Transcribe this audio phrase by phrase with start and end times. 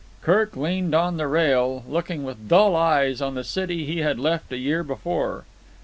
[0.23, 4.51] Kirk leaned on the rail, looking with dull eyes on the city he had left
[4.51, 5.45] a year before.